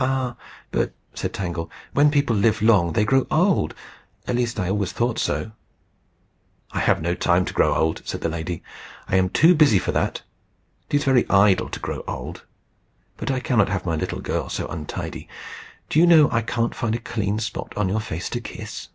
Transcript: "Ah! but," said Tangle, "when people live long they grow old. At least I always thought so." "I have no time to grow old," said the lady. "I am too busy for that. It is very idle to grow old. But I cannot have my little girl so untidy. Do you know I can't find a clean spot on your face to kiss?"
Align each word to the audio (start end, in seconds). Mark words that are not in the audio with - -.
"Ah! 0.00 0.36
but," 0.70 0.94
said 1.12 1.34
Tangle, 1.34 1.70
"when 1.92 2.10
people 2.10 2.34
live 2.34 2.62
long 2.62 2.94
they 2.94 3.04
grow 3.04 3.26
old. 3.30 3.74
At 4.26 4.36
least 4.36 4.58
I 4.58 4.70
always 4.70 4.92
thought 4.92 5.18
so." 5.18 5.52
"I 6.70 6.78
have 6.80 7.02
no 7.02 7.14
time 7.14 7.44
to 7.44 7.52
grow 7.52 7.74
old," 7.74 8.00
said 8.06 8.22
the 8.22 8.30
lady. 8.30 8.62
"I 9.08 9.16
am 9.16 9.28
too 9.28 9.54
busy 9.54 9.78
for 9.78 9.92
that. 9.92 10.22
It 10.88 10.96
is 10.96 11.04
very 11.04 11.28
idle 11.28 11.68
to 11.68 11.80
grow 11.80 12.02
old. 12.08 12.46
But 13.18 13.30
I 13.30 13.40
cannot 13.40 13.68
have 13.68 13.84
my 13.84 13.94
little 13.96 14.22
girl 14.22 14.48
so 14.48 14.66
untidy. 14.68 15.28
Do 15.90 15.98
you 15.98 16.06
know 16.06 16.30
I 16.30 16.40
can't 16.40 16.74
find 16.74 16.94
a 16.94 16.98
clean 16.98 17.38
spot 17.38 17.74
on 17.76 17.90
your 17.90 18.00
face 18.00 18.30
to 18.30 18.40
kiss?" 18.40 18.88